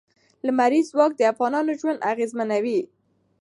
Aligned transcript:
لمریز 0.45 0.85
ځواک 0.91 1.11
د 1.17 1.21
افغانانو 1.31 1.71
ژوند 1.81 2.03
اغېزمن 2.11 2.49
کوي. 2.53 2.79